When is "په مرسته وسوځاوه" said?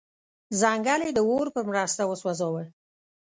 1.55-2.63